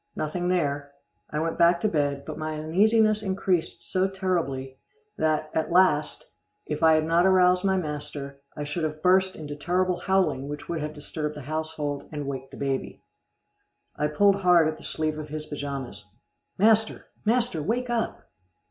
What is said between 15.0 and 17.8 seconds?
of his pajamas. "Master, master,